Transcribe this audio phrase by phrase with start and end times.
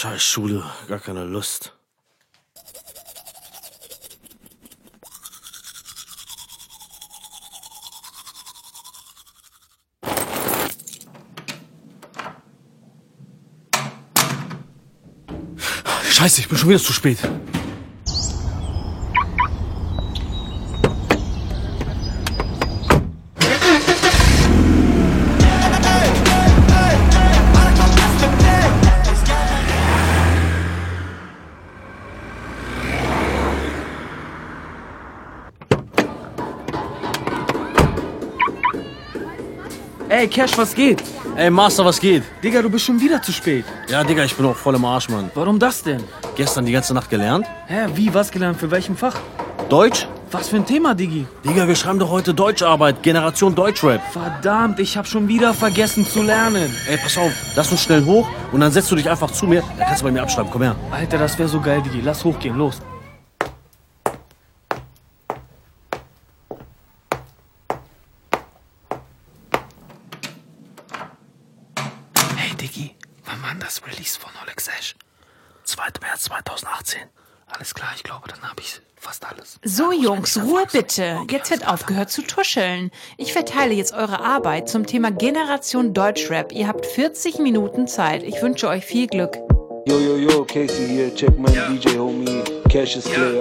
[0.00, 1.72] Scheiß Schule, gar keine Lust.
[16.12, 17.18] Scheiße, ich bin schon wieder zu spät.
[40.18, 41.00] Ey, Cash, was geht?
[41.36, 42.24] Ey, Master, was geht?
[42.42, 43.64] Digga, du bist schon wieder zu spät.
[43.88, 45.30] Ja, Digga, ich bin auch voll im Arsch, Mann.
[45.32, 46.02] Warum das denn?
[46.34, 47.46] Gestern die ganze Nacht gelernt.
[47.68, 48.58] Hä, wie, was gelernt?
[48.58, 49.14] Für welchem Fach?
[49.68, 50.08] Deutsch?
[50.32, 51.24] Was für ein Thema, Digi?
[51.44, 54.02] Digga, wir schreiben doch heute Deutscharbeit, Generation Deutschrap.
[54.12, 56.74] Verdammt, ich hab schon wieder vergessen zu lernen.
[56.88, 59.62] Ey, pass auf, lass uns schnell hoch und dann setzt du dich einfach zu mir.
[59.78, 60.74] Dann kannst du bei mir abschreiben, komm her.
[60.90, 62.00] Alter, das wäre so geil, Digi.
[62.00, 62.80] Lass hochgehen, los.
[72.68, 74.94] Digi, wann war das Release von Oleg Sesh?
[75.64, 75.84] 2.
[76.02, 77.00] März 2018.
[77.46, 79.58] Alles klar, ich glaube, dann habe ich fast alles.
[79.64, 81.20] So, Jungs, Ruhe bitte.
[81.30, 82.90] Jetzt wird aufgehört zu tuscheln.
[83.16, 86.52] Ich verteile jetzt eure Arbeit zum Thema Generation Deutschrap.
[86.52, 88.22] Ihr habt 40 Minuten Zeit.
[88.22, 89.36] Ich wünsche euch viel Glück.
[89.86, 91.14] Yo, yo, yo, Casey here.
[91.14, 92.42] Check my DJ, homie.
[92.70, 93.40] Cassius Clay.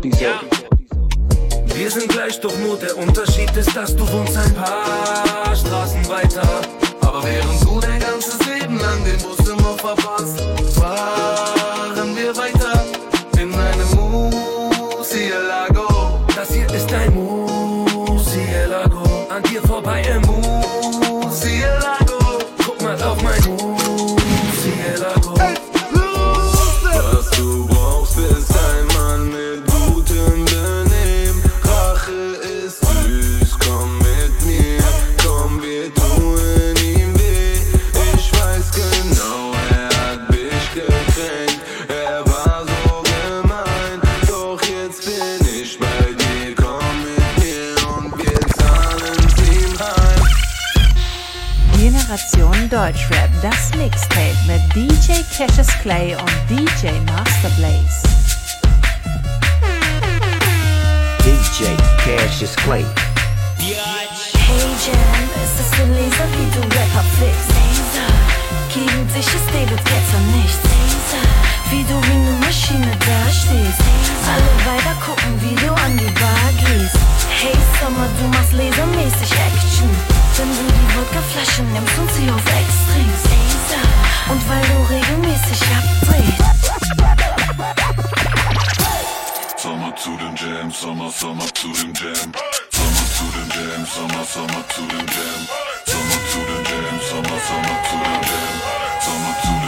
[0.00, 0.44] Peace out.
[1.76, 6.42] Wir sind gleich, doch nur der Unterschied ist, dass du wohnst ein paar Straßen weiter.
[7.00, 7.67] Aber während
[8.88, 11.57] du dein ganzes Leben lang den
[54.74, 58.02] DJ Cassius Clay und DJ Master Blaze.
[61.24, 61.74] DJ
[62.04, 62.84] Cassius Clay.
[63.58, 67.52] Hey Jam, es ist so laser, wie du Rapper flickst.
[68.72, 70.68] Gegen dich ist David Ketzer nichts.
[71.70, 73.80] Wie du wie ne Maschine dastehst.
[74.28, 76.96] Alle weiter gucken, wie du an die Bar gehst.
[77.30, 79.90] Hey Summer, du machst lasermäßig Action.
[80.36, 84.07] Wenn du die Wodkaflasche nimmst und sie auf Ex trinkst.
[84.26, 86.42] Und weil du regelmäßig abdrehst.
[89.56, 92.32] Sommer zu den Jam, Sommer, Sommer zu den Jam.
[92.70, 95.42] Sommer zu den Jam, Sommer, Sommer zu den Jam.
[95.86, 98.56] Sommer zu den Jam, Sommer, Sommer zu den Jam.
[99.04, 99.67] Sommer zu den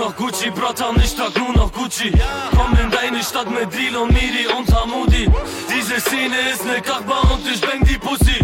[0.00, 2.10] noch Gucci, Bratan, ich trag nur noch Gucci.
[2.56, 5.28] Komm in deine Stadt mit Deal und Miri und Hamudi.
[5.68, 8.38] Diese Szene ist ne Kachba und ich bang die Pussy.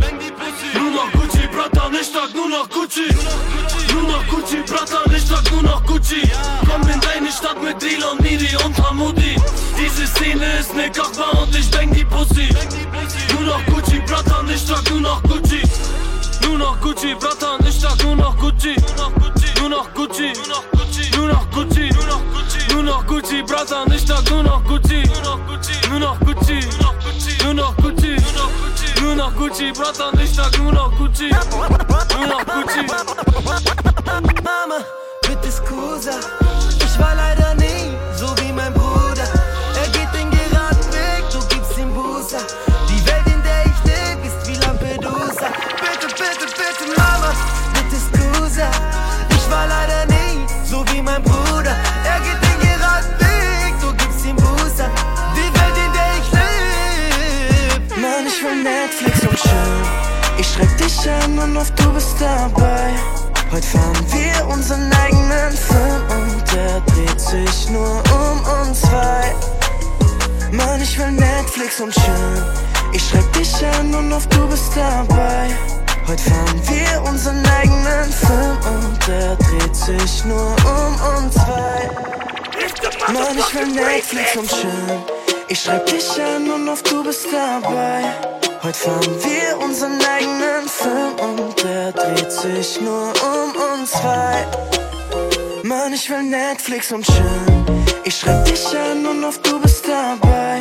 [0.75, 3.08] Nur noch Gucci, Bratan, ich trag nur noch Gucci.
[3.93, 6.20] Nur noch Gucci, Bratan, ich trag nur noch Gucci.
[6.69, 9.37] Komm in deine Stadt mit Deal und Miri und Hamudi.
[9.79, 12.49] Diese Szene ist ne Kachba und ich bang die Pussy.
[13.32, 15.62] Nur noch Gucci, Bratan, ich trag nur noch Gucci.
[16.43, 18.75] Nur noch Gucci, Bratan, ich trag nur noch Gucci.
[18.76, 20.33] Nur noch Gucci, nur noch Gucci,
[21.17, 25.03] nur noch Gucci, nur noch Gucci, nur noch Gucci, Bratan, ich trag nur noch Gucci.
[25.91, 26.61] Nur noch Gucci,
[27.43, 28.17] nur noch Gucci,
[29.01, 31.31] nur noch Gucci, Bratan, ich trag nur noch Gucci.
[31.31, 32.87] Nur noch Gucci.
[34.45, 34.85] Mama,
[35.23, 36.21] bitte Scusa.
[36.79, 37.96] Ich war leider nie
[60.56, 62.91] schreib dich an und auf du bist dabei.
[63.53, 69.35] Heute fahren wir unseren eigenen Film und der dreht sich nur um uns zwei.
[70.53, 72.43] Mann, ich will Netflix und chillen.
[72.93, 75.49] Ich schreib dich an und auf du bist dabei.
[76.06, 81.91] Heute fahren wir unseren eigenen Film und der dreht sich nur um uns zwei.
[83.12, 85.02] Mann, ich will Netflix und chillen.
[85.49, 88.36] Ich schreib dich an und auf du bist dabei.
[88.62, 94.47] Heute fahren wir unseren eigenen Film und der dreht sich nur um uns zwei.
[95.62, 97.67] Mann, ich will Netflix und chillen.
[98.05, 100.61] Ich schreib dich an und auf du bist dabei.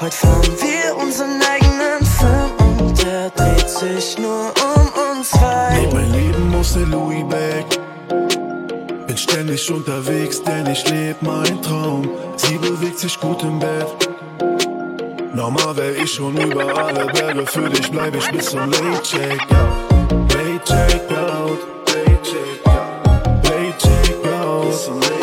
[0.00, 5.78] Heute fahren wir unseren eigenen Film und der dreht sich nur um uns zwei.
[5.80, 9.06] Leb mein Leben aus der Louis Bag.
[9.06, 12.10] Bin ständig unterwegs, denn ich leb mein Traum.
[12.36, 14.17] Sie bewegt sich gut im Bett.
[15.34, 17.46] Normal wär ich schon über alle Berge.
[17.46, 19.48] Für dich bleib ich bis zum Late Checkout.
[20.32, 21.58] Late Checkout.
[21.86, 23.44] Late Checkout.
[23.44, 25.17] Late Checkout.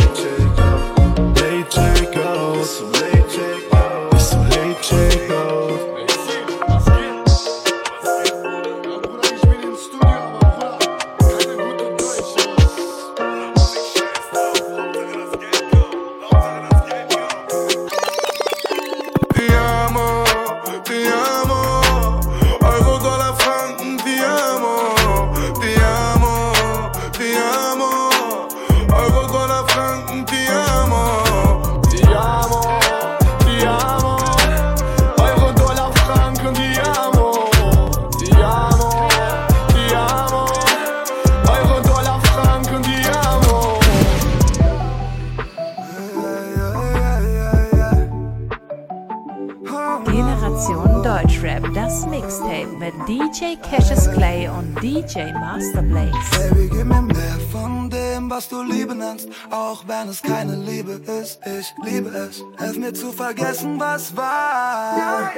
[59.15, 61.39] Nennst, auch wenn es keine Liebe ist.
[61.45, 65.31] Ich liebe es, helf mir zu vergessen, was war.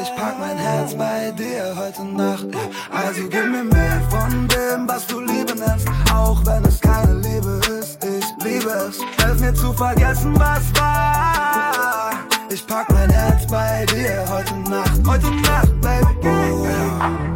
[0.00, 2.46] Ich pack mein Herz bei dir heute Nacht.
[2.90, 7.60] Also gib mir mehr von dem, was du Liebe nennst, auch wenn es keine Liebe
[7.78, 7.98] ist.
[8.04, 12.12] Ich liebe es, helf mir zu vergessen, was war.
[12.50, 16.28] Ich pack mein Herz bei dir heute Nacht, heute Nacht, Baby.
[16.28, 16.66] Oh.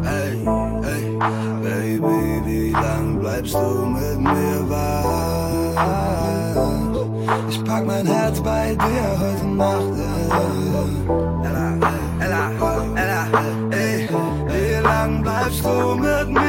[0.05, 0.39] Ey,
[0.85, 5.68] ey, Baby, wie lang bleibst du mit mir wach?
[7.49, 9.83] Ich pack mein Herz bei dir heute Nacht.
[11.45, 11.79] Ella,
[12.21, 12.51] Ella,
[12.95, 13.27] Ella,
[13.71, 14.09] ey,
[14.49, 16.48] wie lang bleibst du mit mir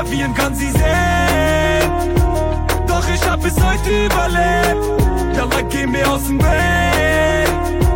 [0.00, 1.90] Klavieren kann sie sehen.
[2.86, 5.36] Doch ich hab es heute überlebt.
[5.36, 7.48] Ja, like, geh mir aus dem Weg.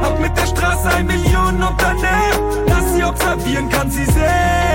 [0.02, 2.66] Hab mit der Straße ein Millionen Unternehmen.
[2.66, 4.73] Dass sie observieren kann sie sehen.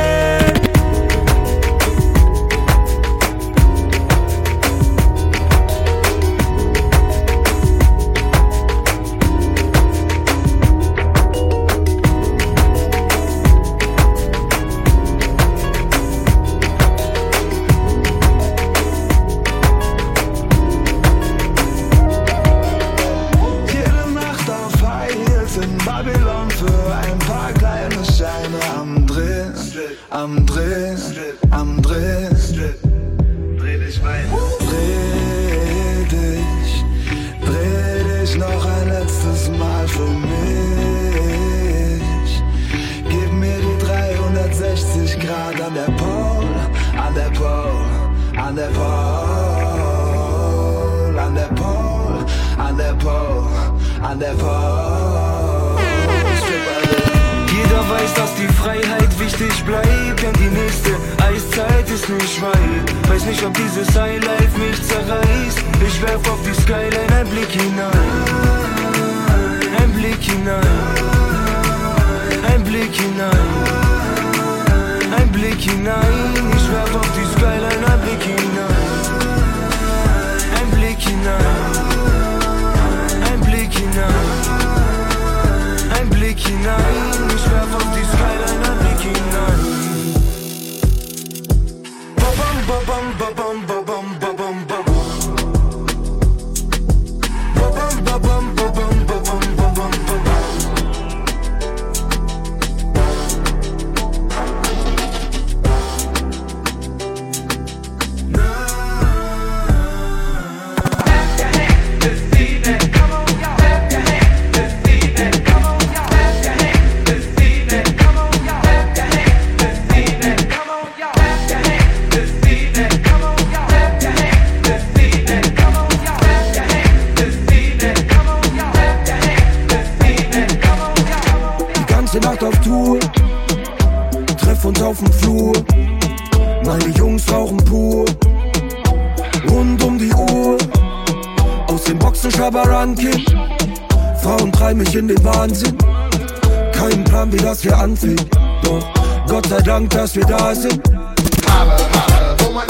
[147.19, 148.15] We don't wir anziehen.
[148.63, 148.93] Doch
[149.27, 150.81] Gott sei Dank, dass wir da sind.
[150.88, 152.65] Aber, aber, wo mein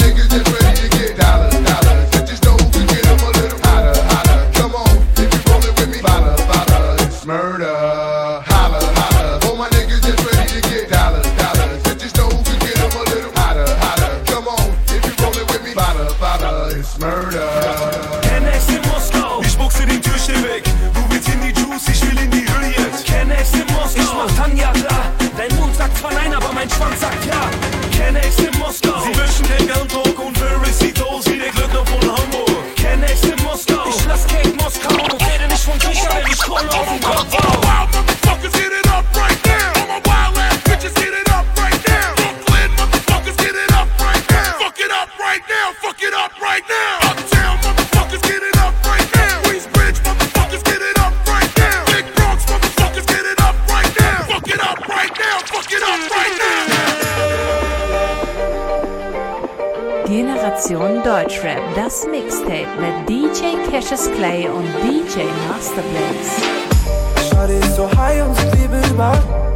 [61.22, 66.40] Deutschrap, das Mixtape mit DJ Cassius Clay und DJ Masterplace.
[67.28, 69.49] Schade ist so high und so liebe überall.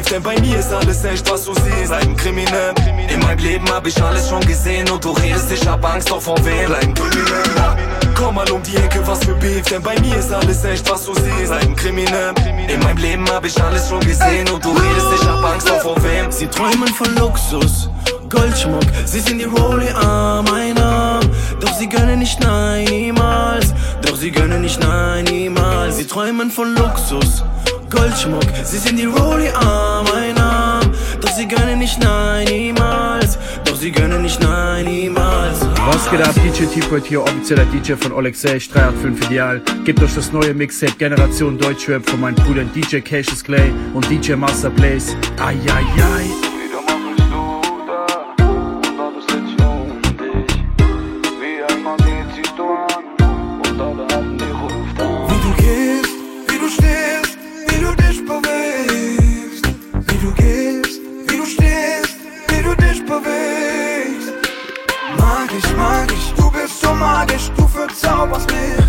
[0.00, 1.88] Beef, denn bei mir ist alles echt, was du siehst.
[1.88, 2.74] Bleib ein Kriminell.
[3.12, 6.20] In meinem Leben hab ich alles schon gesehen und du redest, ich hab Angst, doch
[6.20, 6.66] vor wem?
[6.66, 7.76] Bleib ein Kriminell.
[8.14, 11.04] Komm mal um die Ecke, was für Beef, denn bei mir ist alles echt, was
[11.04, 11.48] du siehst.
[11.48, 12.34] Bleib ein Kriminell.
[12.68, 15.80] In meinem Leben hab ich alles schon gesehen und du redest, ich hab Angst, doch
[15.80, 16.30] vor wem?
[16.30, 17.90] Sie träumen von Luxus,
[18.28, 21.28] Goldschmuck, sie sind die Rolli Arm, ein Arm.
[21.60, 23.74] Doch sie gönnen nicht, nein, niemals.
[24.02, 25.96] Doch sie gönnen nicht, nein, niemals.
[25.96, 27.42] Sie träumen von Luxus,
[27.90, 30.90] Goldschmuck, sie sind die Rolli Arm, ein Arm.
[31.20, 33.38] Doch sie gönnen nicht, nein, niemals.
[33.64, 35.60] Doch sie gönnen nicht, nein, niemals.
[35.86, 36.34] Was geht ab?
[36.34, 39.60] DJ T-Point hier, offizieller DJ von Olexey 385 Ideal.
[39.84, 44.34] Gebt euch das neue Mixtape Generation Deutschrap von meinen Brüdern DJ Cassius Clay und DJ
[44.34, 45.16] Master Blaze.
[45.38, 46.49] Ai, ai, ai.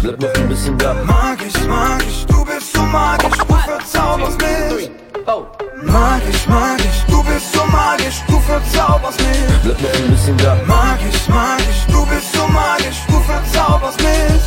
[0.01, 0.95] Bleib noch ein bisschen da.
[1.05, 4.89] Magisch, magisch, du bist so magisch, du verzauberst mich.
[5.83, 9.61] Magisch, magisch, du bist so magisch, du verzauberst mich.
[9.63, 10.55] Bleib noch ein bisschen da.
[10.65, 14.41] Magisch, magisch, du bist so magisch, du verzauberst mich.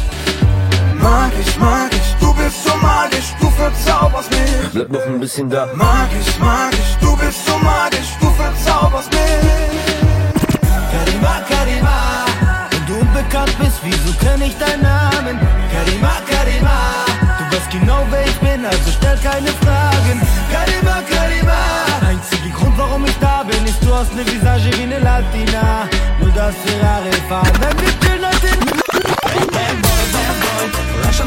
[1.00, 4.70] Magisch, magisch, du bist so magisch, du verzauberst mich.
[4.72, 5.66] Bleib noch ein bisschen da.
[5.74, 9.20] Magisch, magisch, du bist so magisch, du verzauberst mich.
[10.90, 12.24] Karima, Karima,
[12.70, 15.38] wenn du unbekannt bist, wieso kenn ich deinen Namen?
[15.72, 16.78] Karima, Karima,
[17.38, 20.20] du weißt genau wer ich bin, also stell keine Fragen.
[20.52, 21.60] Karima, Karima,
[22.08, 25.88] einziger Grund warum ich da bin, ist du hast ne Visage wie ne Latina.
[26.20, 29.93] Nur das Ferrari fahren, wenn wir chillen heute in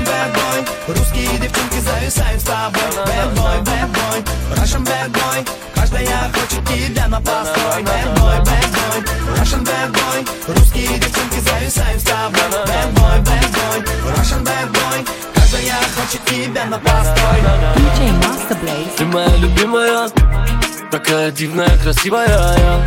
[0.08, 2.82] bad boy, Русские девчонки зависают с тобой.
[3.06, 4.24] Bad boy, bad boy,
[4.56, 7.84] Russian bad boy, каждая хочет тебя на постой.
[7.84, 8.98] Bad boy, bad boy,
[9.36, 12.42] Russian bad boy, русские девчонки зависают с тобой.
[12.66, 13.78] Bad boy, bad boy,
[14.16, 17.40] Russian bad boy, каждая хочет тебя на постой.
[17.76, 18.96] DJ Master Blaze.
[18.98, 20.10] Ты моя любимая,
[20.90, 22.80] такая дивная, красивая я.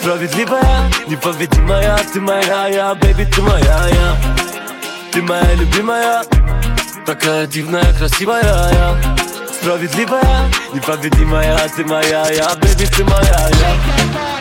[0.00, 4.16] Справедливая, непобедимая, ты моя я, бэби, ты моя я.
[5.12, 6.24] Ты моя любимая,
[7.04, 8.96] такая дивная, красивая я.
[9.60, 14.31] Справедливая, непобедимая, ты моя я, бэби, ты моя я.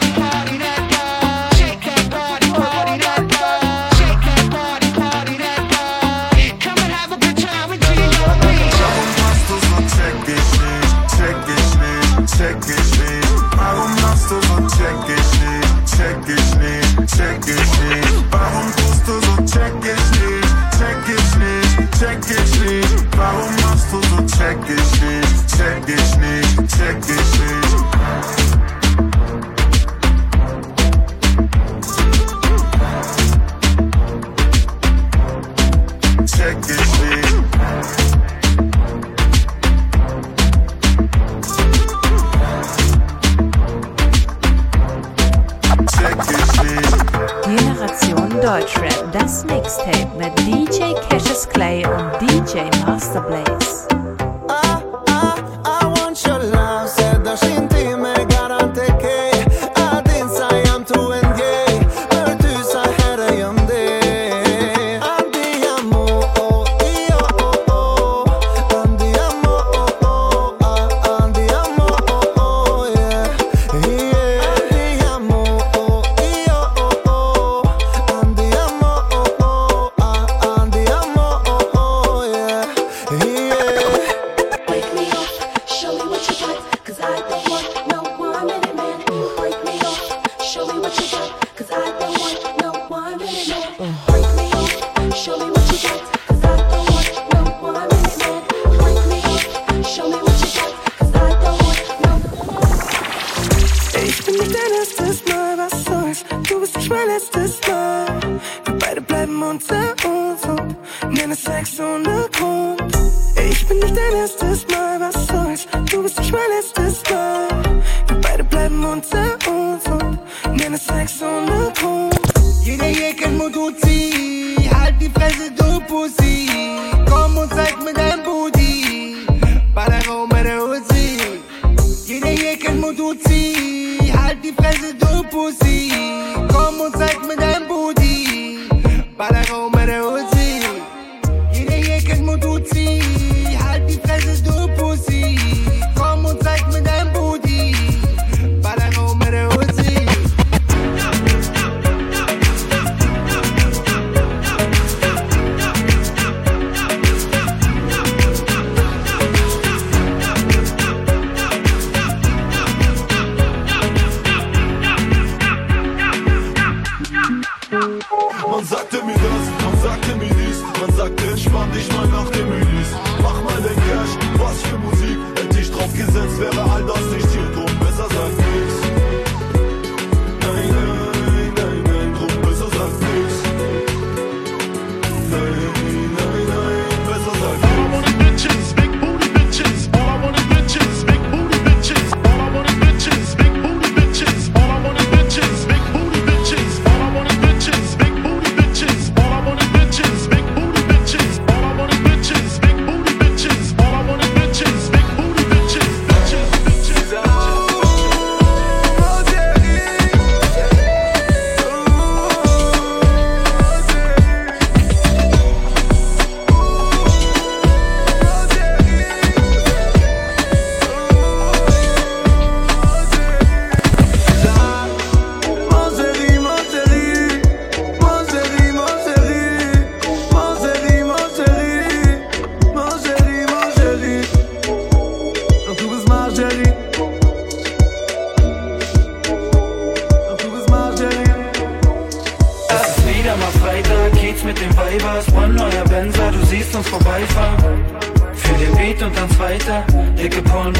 [169.64, 172.31] Man sagt, mir dies, man sagte, entspann dich mal nach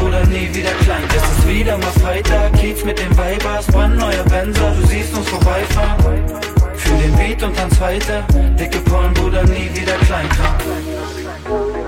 [0.02, 1.04] Bruder, nie wieder klein.
[1.16, 6.26] Es ist wieder mal Freitag, Kiez mit den Weibers, brandneuer Benzer, du siehst uns vorbeifahren.
[6.74, 8.24] Für den Beat und dann zweiter,
[8.60, 10.28] dicke Porn, Bruder, nie wieder klein.
[10.30, 11.81] Kram.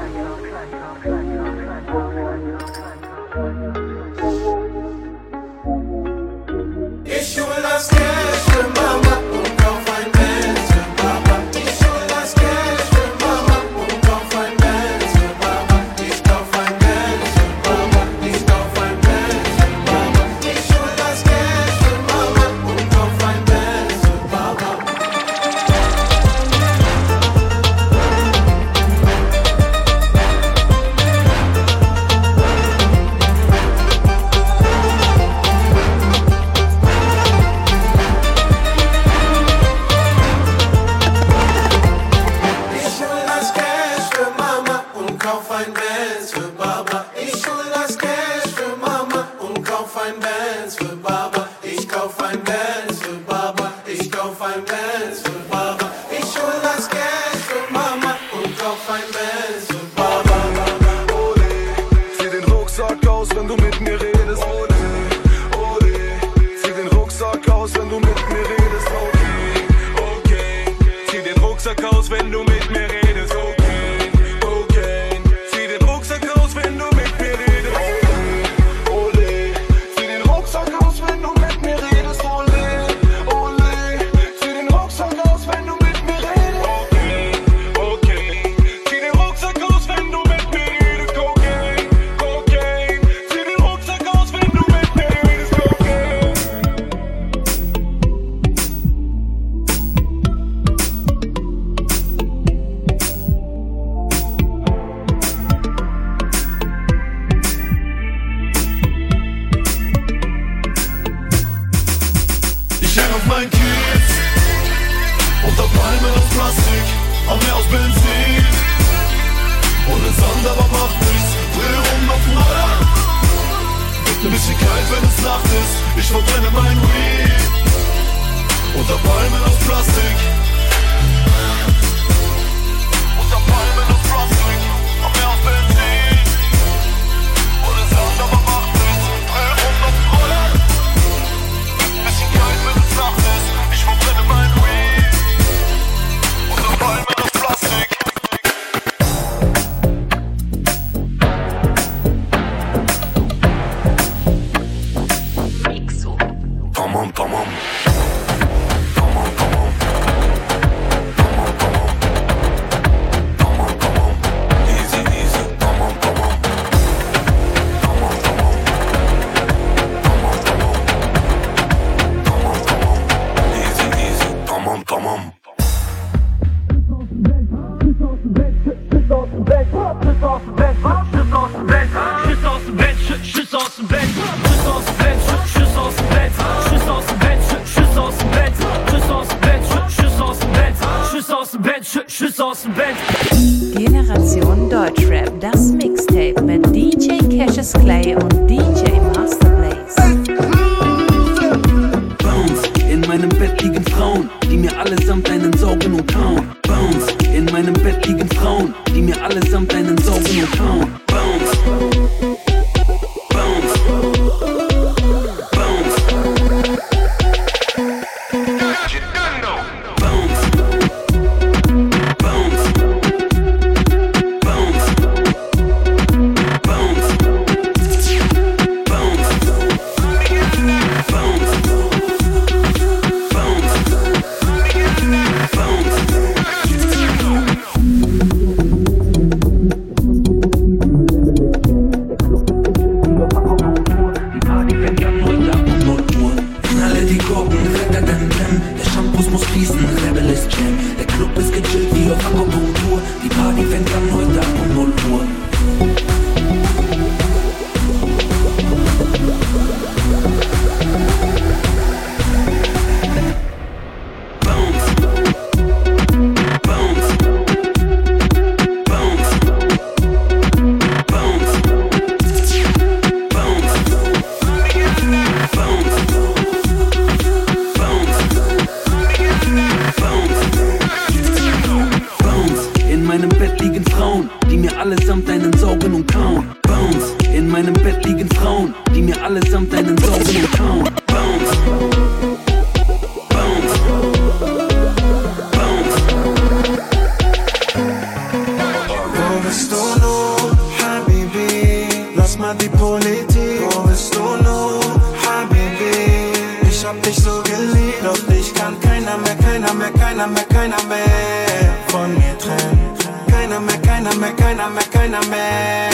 [314.31, 315.89] Keiner mehr, keiner mehr.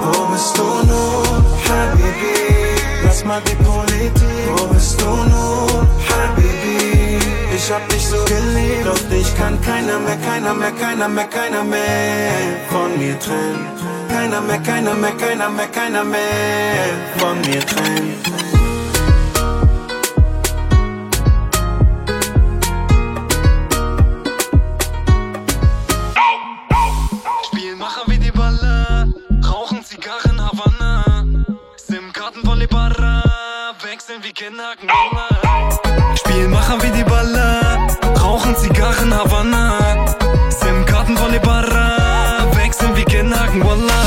[0.00, 2.76] Wo bist du nun, Habibi?
[3.04, 4.48] Lass mal die Politik.
[4.56, 7.18] Wo bist du nun, Habibi?
[7.56, 11.64] Ich hab dich so geliebt, doch dich kann keiner mehr, keiner mehr, keiner mehr, keiner
[11.64, 12.30] mehr
[12.70, 13.66] von mir trennen.
[14.08, 16.20] Keiner mehr, keiner mehr, keiner mehr, keiner mehr
[17.18, 18.43] von mir trennen.
[36.16, 37.86] Spielmacher wie die Baller,
[38.22, 40.06] rauchen Zigarren Havanna,
[40.50, 44.03] Sim Karten Volley Barra, wechseln wie Genagen Wallah.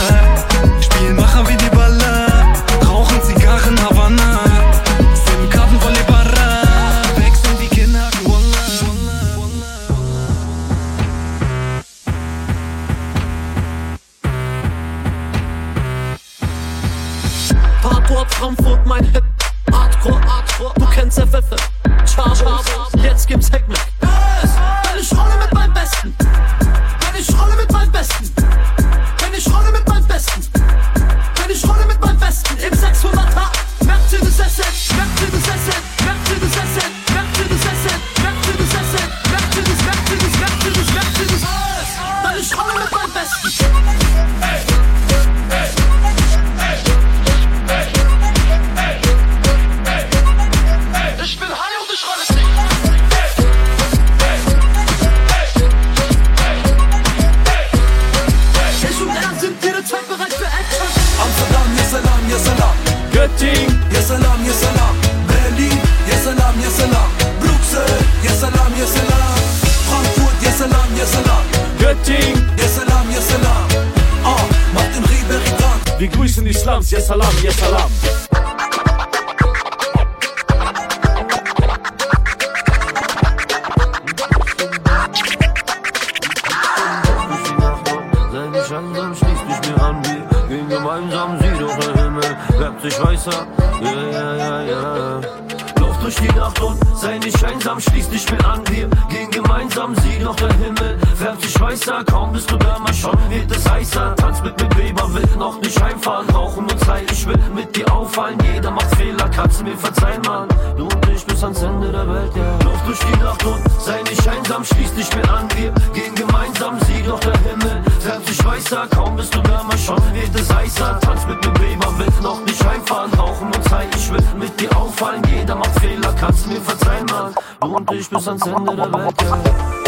[118.71, 118.87] Weißer.
[118.87, 120.99] Kaum bist du da, mal schon wird es heißer.
[120.99, 123.13] Tanz mit mir, Weber, will noch nicht heimfahren.
[123.13, 125.21] Rauchen und Zeit, ich will mit dir auffallen.
[125.29, 127.33] Jeder macht Fehler, kannst mir verzeihen, Mann.
[127.61, 129.15] Du und ich bis ans Ende der Welt.
[129.21, 129.86] Ja,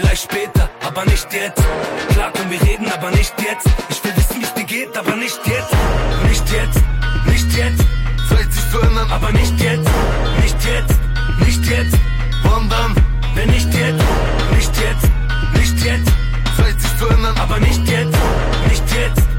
[0.00, 1.62] Vielleicht später, aber nicht jetzt.
[2.12, 3.66] Klar können wir reden, aber nicht jetzt.
[3.90, 5.74] Ich will wissen, wie es dir geht, aber nicht jetzt.
[6.26, 6.80] Nicht jetzt,
[7.26, 7.84] nicht jetzt.
[8.30, 9.90] Zeit sich zu aber nicht jetzt.
[10.40, 10.98] Nicht jetzt,
[11.44, 11.98] nicht jetzt.
[12.44, 12.94] Wann dann?
[13.34, 14.02] Wenn nicht jetzt,
[14.56, 15.10] nicht jetzt,
[15.52, 16.12] nicht jetzt.
[16.56, 17.06] Zeit sich zu
[17.38, 18.16] aber nicht jetzt.
[18.68, 19.29] Nicht jetzt,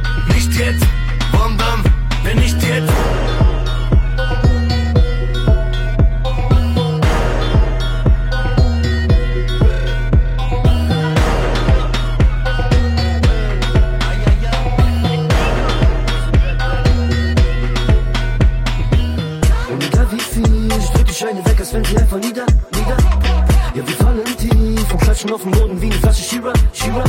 [21.21, 22.97] Scheine weg, als wenn sie einfach nieder, nieder.
[23.75, 27.03] Ja, wir fallen tief und klatschen auf dem Boden wie eine Flasche Shira, Shira.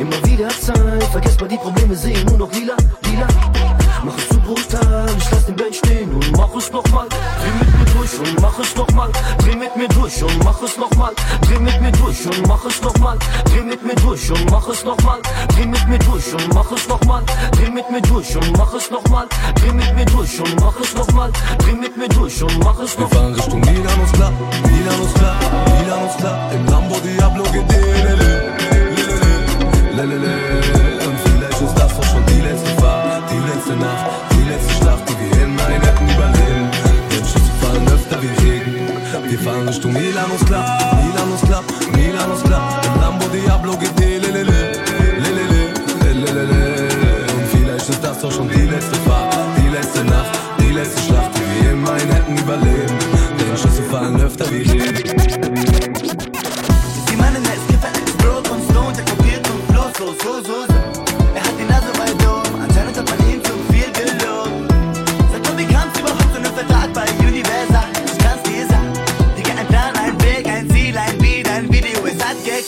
[0.00, 2.74] Immer wieder Zeit, vergesst mal die Probleme, sehe nur noch lila,
[3.04, 3.28] lila.
[4.04, 7.08] Mach es zu brutal, ich lass den Band stehen und mach es nochmal.
[7.08, 9.10] Dreh mit mir durch und mach es nochmal.
[9.38, 11.14] Dreh mit mir durch und mach es nochmal.
[11.42, 13.18] Dreh mit mir durch und mach es nochmal.
[13.46, 15.20] Dreh mit mir durch und mach es nochmal.
[15.48, 17.22] Dreh mit mir durch und mach es nochmal.
[17.52, 19.28] Dreh mit mir durch und mach es nochmal.
[19.56, 21.30] Dreh mit mir durch und mach es nochmal.
[21.58, 23.18] Dreh mit mir durch und mach es Wir nochmal.
[23.18, 24.32] fahren Richtung Milan ist klar,
[24.62, 25.36] Milan ist klar,
[25.80, 26.52] Milan ist klar.
[26.52, 28.52] Im Lambo Diablo geht lelele,
[29.94, 30.38] lelele.
[30.74, 30.87] Und
[33.68, 36.70] letzte Nacht, die letzte Schlacht, die wir in meinen hätten überleben.
[37.10, 38.76] Denn Schüsse fallen öfter wie Regen.
[39.28, 42.80] Wir fahren Richtung Milan ist klar, Milan ist klar, Milan ist klar.
[42.86, 46.88] Im Lambo Diablo geht lelele, lelele, lelele.
[47.36, 51.30] Und vielleicht ist das auch schon die letzte Fahrt, die letzte Nacht, die letzte Schlacht,
[51.36, 52.98] die wir in meinen hätten überleben.
[53.38, 55.87] Denn Schüsse fallen öfter wie Regen.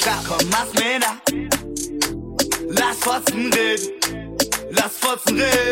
[0.01, 1.17] klar, komm, mach mir nach.
[2.69, 3.91] Lass Fotzen reden,
[4.71, 5.70] lass Fotzen reden.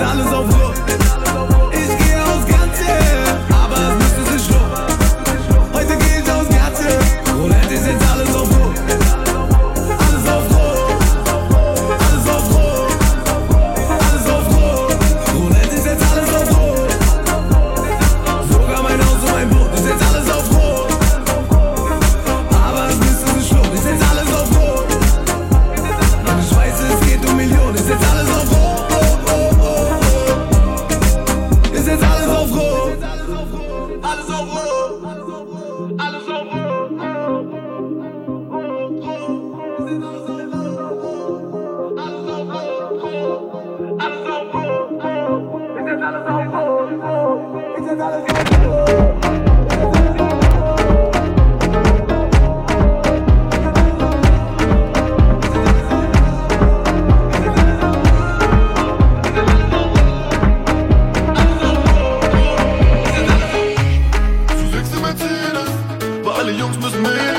[0.00, 0.59] Salles ao
[66.60, 67.36] Jungs müssen mehr.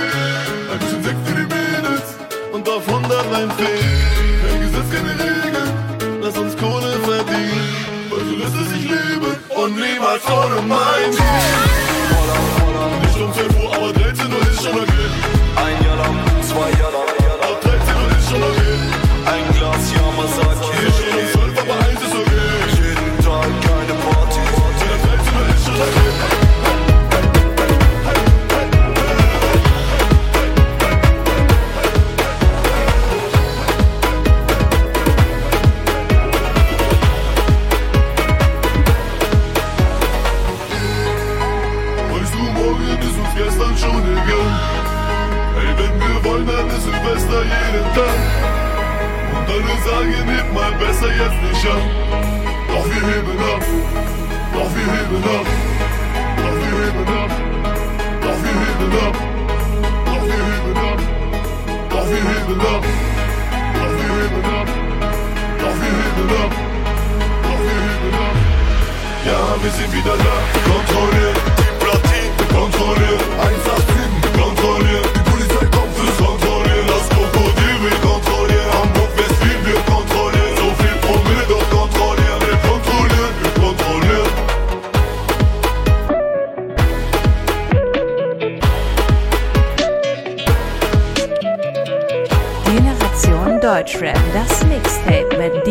[0.71, 2.17] Ein bisschen Sex für die Mädels
[2.53, 4.41] und auf 100 ein Fehlen.
[4.41, 7.85] Kein Gesetz, keine Regeln, lass uns Kohle verdienen.
[8.09, 11.90] Weil so lässt es sich leben und niemals ohne mein Ziel.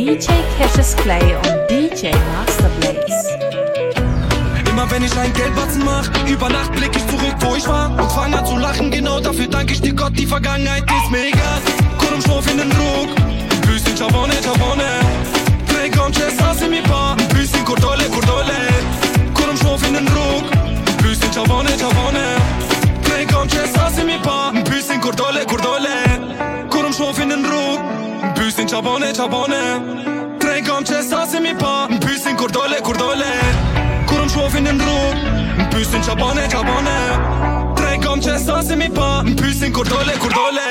[0.00, 0.28] DJ
[0.58, 3.38] Cassius Clay und DJ Master Blaze.
[4.70, 8.10] Immer wenn ich einen Geldbatzen mach, über Nacht blick ich zurück, wo ich war und
[8.10, 8.90] fang an zu lachen.
[8.90, 11.60] Genau dafür danke ich dir Gott, die Vergangenheit ist mir egal.
[11.98, 13.14] Kurum Stoff in den Druck,
[13.66, 14.88] bisschen Chabone, Chabone.
[15.68, 18.56] Drei Conches, hasse mi pa, bisschen Kurdole, Kurdole.
[19.34, 20.50] Kurum Stoff in den Druck,
[21.02, 22.24] bisschen Chabone, Chabone.
[23.04, 25.92] Drei Conches, hasse mi pa, bisschen Kurdole, Kurdole.
[26.70, 27.42] Kurum Stoff in den
[28.50, 29.62] pysin qa bone, qa bone
[30.40, 31.86] Trej kom që sasim i pa.
[31.90, 33.30] Më pysin kur dole, kur dole.
[34.10, 35.20] Kur më shofin në rrug
[35.58, 36.96] Më pysin qa bone, qa bone
[37.78, 39.10] Trej kom që sasim i pa.
[39.28, 40.68] Më pysin kur dole, kur dole.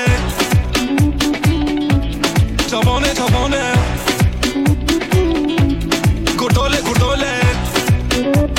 [2.67, 3.63] Qa bone, qa bone
[6.35, 8.58] Kur dole, kur dole.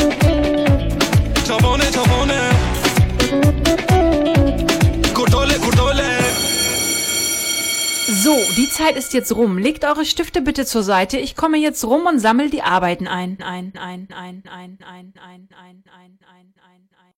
[8.22, 9.56] So, die Zeit ist jetzt rum.
[9.56, 11.16] Legt eure Stifte bitte zur Seite.
[11.16, 13.40] Ich komme jetzt rum und sammle die Arbeiten ein.
[13.40, 16.18] Ein, ein, ein, ein, ein, ein, ein, ein, ein.